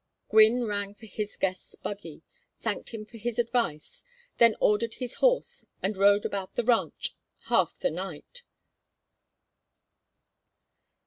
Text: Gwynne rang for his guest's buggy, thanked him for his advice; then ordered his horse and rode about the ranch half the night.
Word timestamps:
Gwynne 0.29 0.63
rang 0.65 0.95
for 0.95 1.05
his 1.05 1.37
guest's 1.37 1.75
buggy, 1.75 2.23
thanked 2.59 2.89
him 2.89 3.05
for 3.05 3.17
his 3.19 3.37
advice; 3.37 4.03
then 4.39 4.55
ordered 4.59 4.95
his 4.95 5.13
horse 5.21 5.63
and 5.83 5.95
rode 5.95 6.25
about 6.25 6.55
the 6.55 6.63
ranch 6.63 7.15
half 7.49 7.77
the 7.77 7.91
night. 7.91 8.41